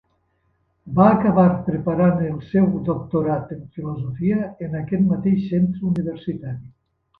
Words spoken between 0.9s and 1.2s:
Va